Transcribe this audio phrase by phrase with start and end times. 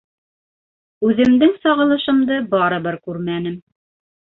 [1.09, 3.67] Үҙемдең сағылышымды барыбер күрмәнем.